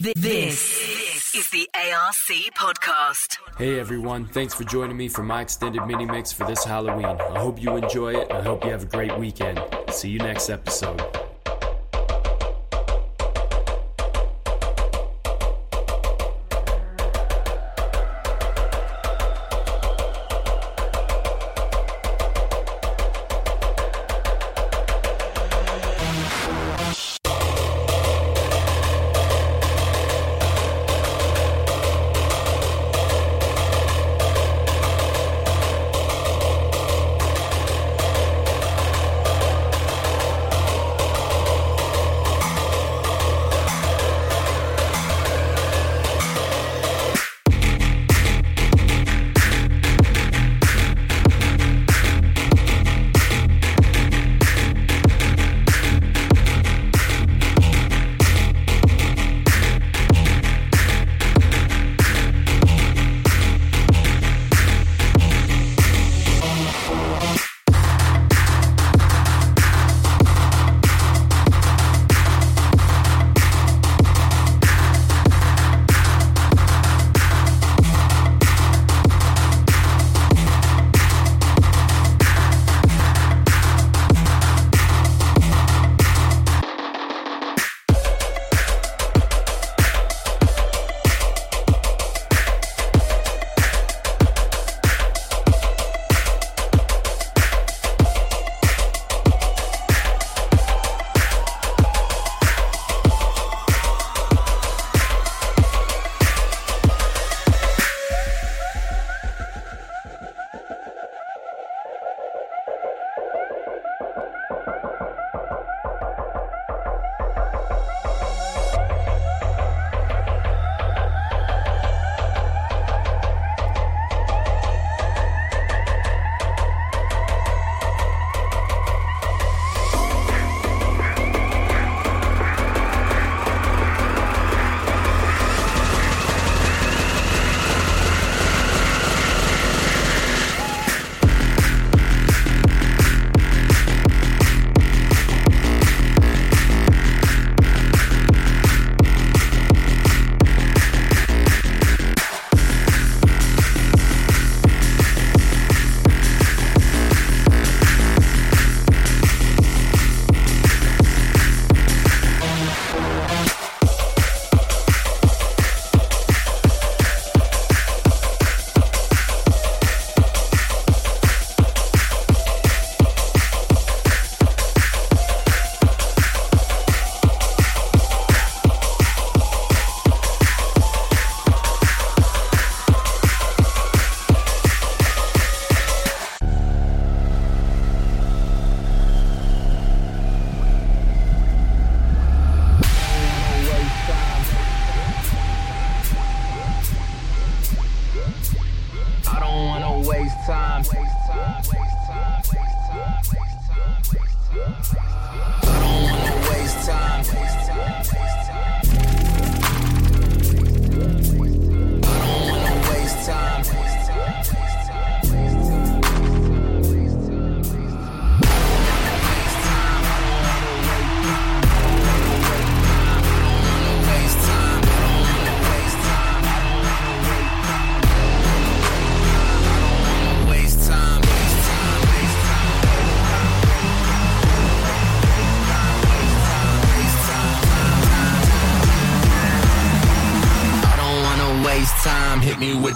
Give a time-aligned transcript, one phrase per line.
[0.00, 3.36] This this is the ARC podcast.
[3.58, 7.04] Hey everyone, thanks for joining me for my extended mini mix for this Halloween.
[7.04, 9.60] I hope you enjoy it I hope you have a great weekend.
[9.90, 11.02] See you next episode.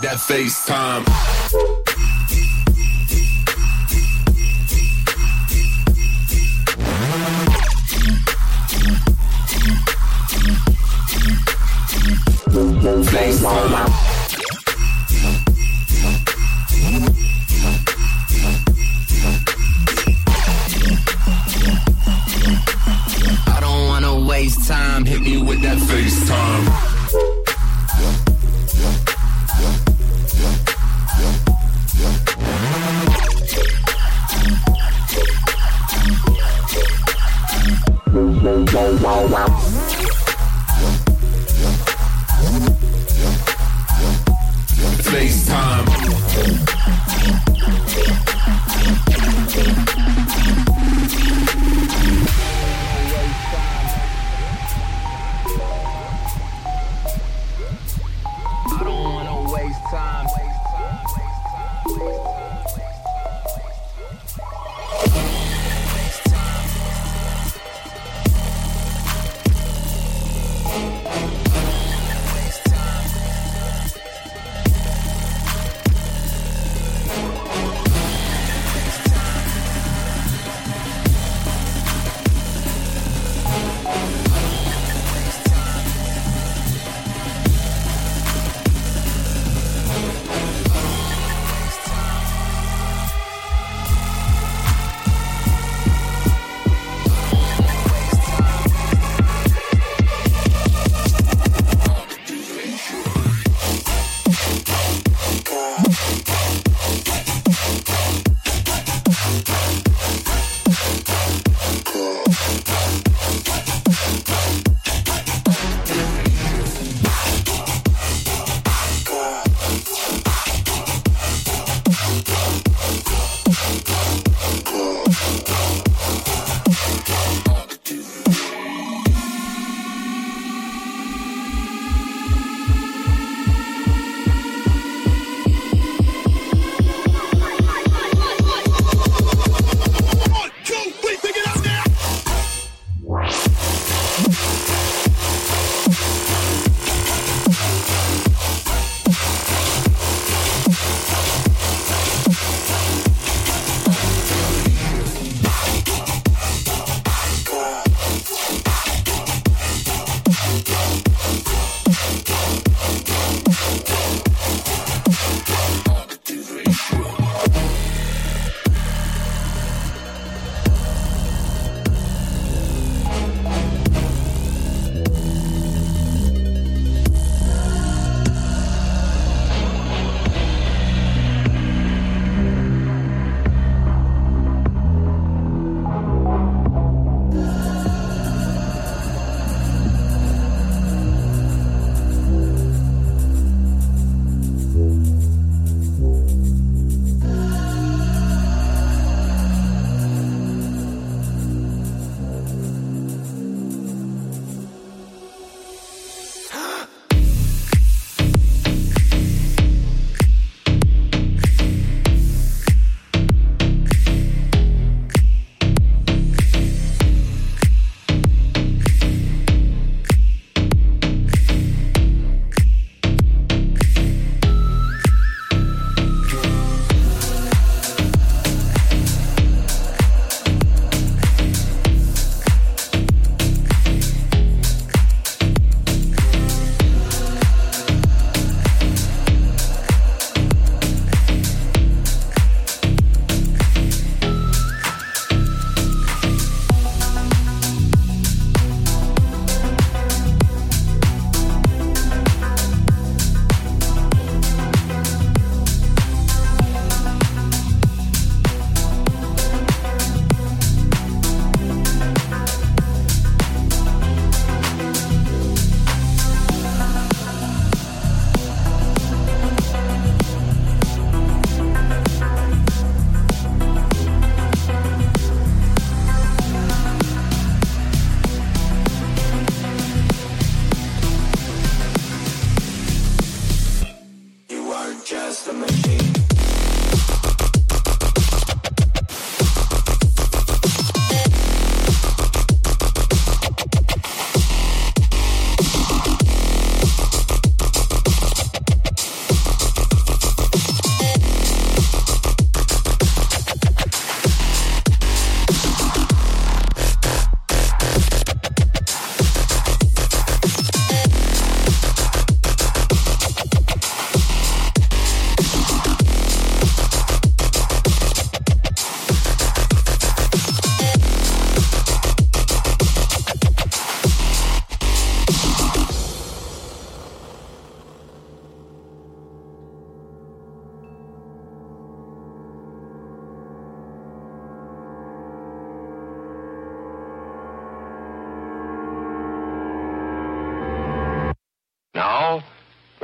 [0.07, 1.05] That FaceTime.
[23.47, 25.05] I don't wanna waste time.
[25.05, 26.96] Hit me with that FaceTime.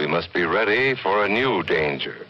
[0.02, 2.26] We must be ready for a new danger.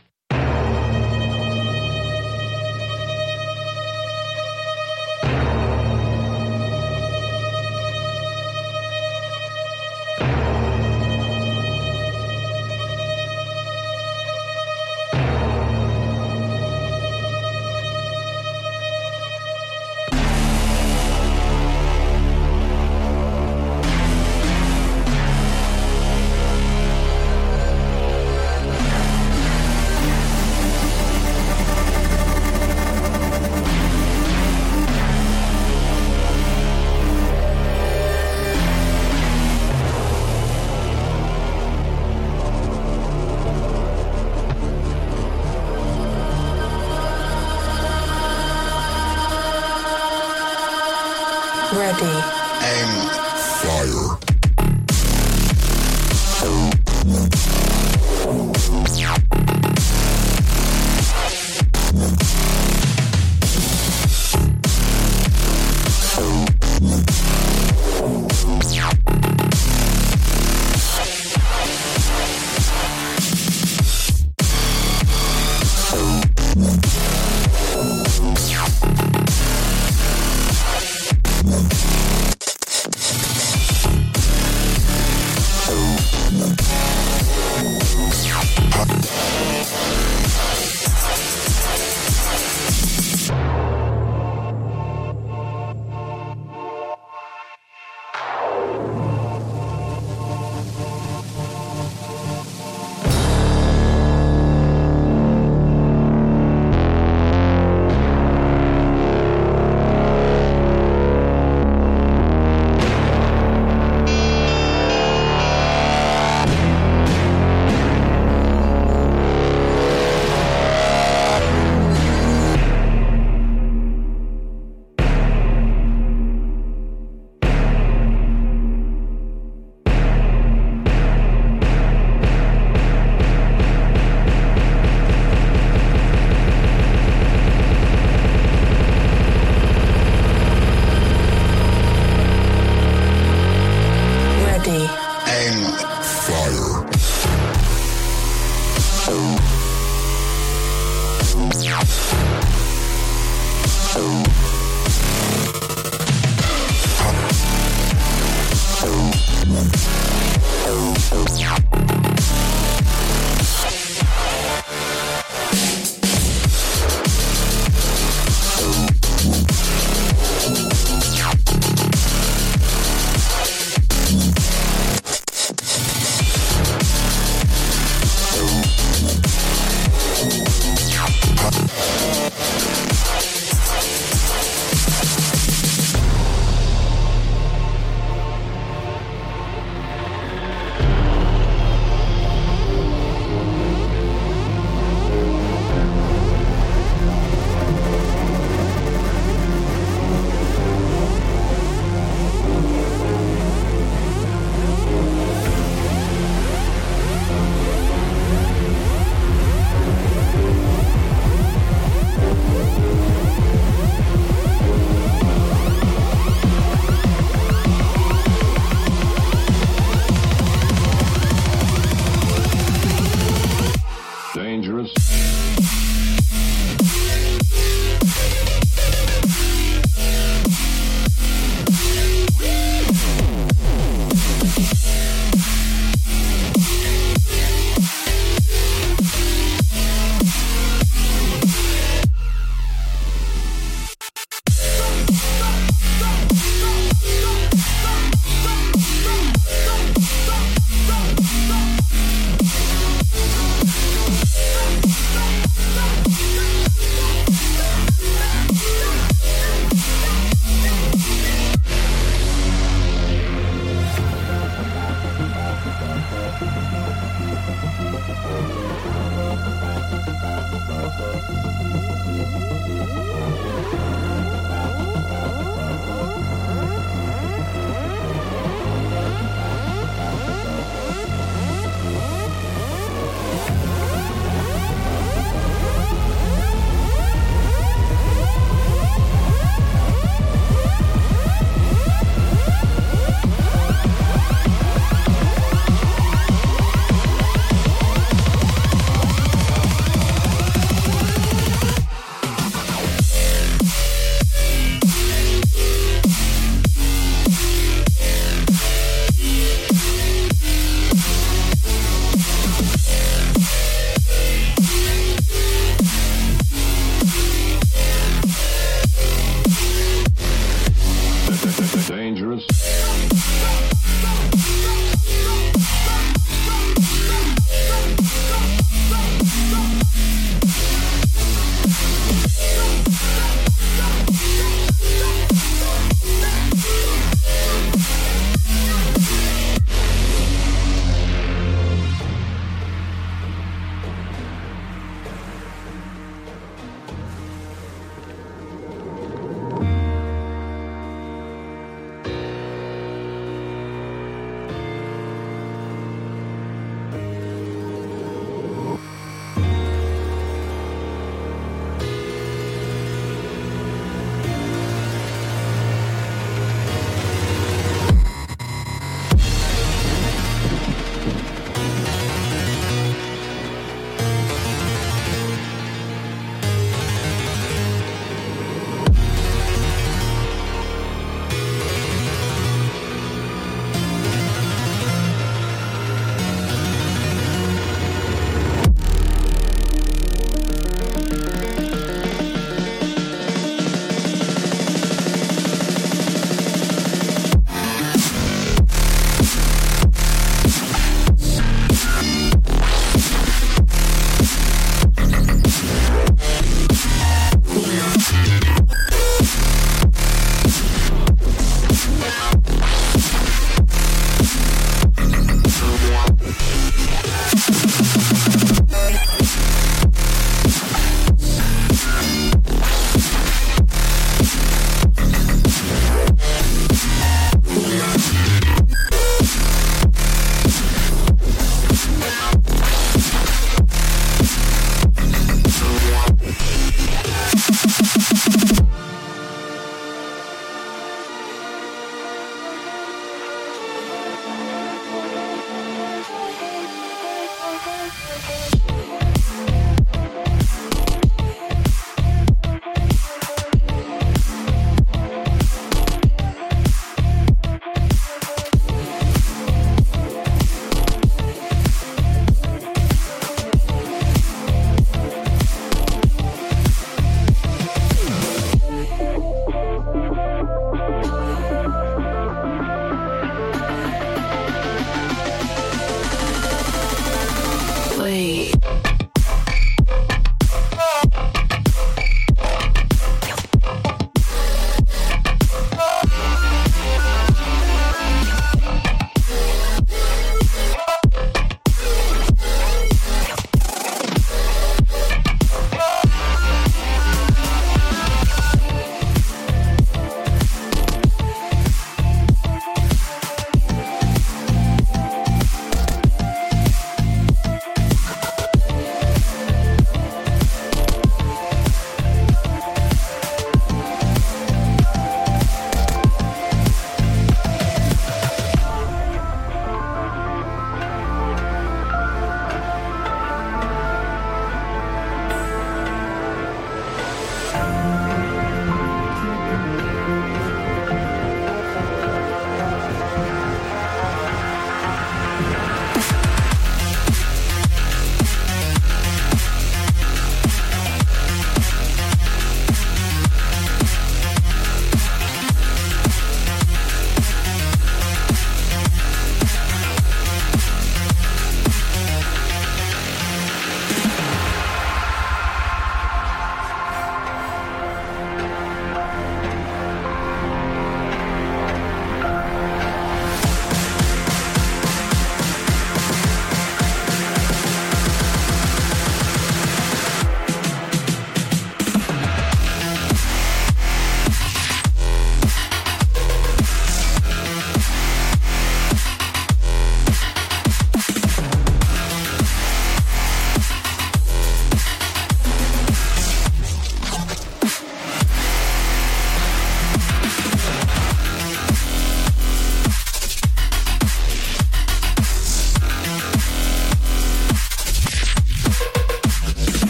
[52.00, 53.16] Amen.
[53.16, 53.22] Um.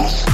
[0.00, 0.29] Justice.